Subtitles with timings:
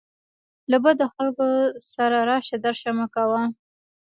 [0.71, 1.47] له بدو خلکو
[1.93, 3.41] سره راشه درشه مه کوه.